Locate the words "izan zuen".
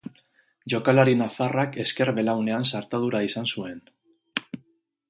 3.31-3.79